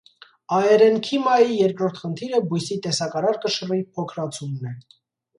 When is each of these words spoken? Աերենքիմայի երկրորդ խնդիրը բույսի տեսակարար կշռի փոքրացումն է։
Աերենքիմայի 0.59 1.57
երկրորդ 1.57 1.99
խնդիրը 2.05 2.39
բույսի 2.53 2.77
տեսակարար 2.85 3.37
կշռի 3.43 3.77
փոքրացումն 3.99 4.65
է։ 4.71 4.73